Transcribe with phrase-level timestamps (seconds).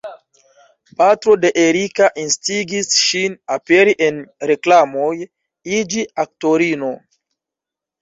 [1.01, 4.19] Patro de Erika instigis ŝin aperi en
[4.53, 5.13] reklamoj,
[5.79, 6.95] iĝi aktorino.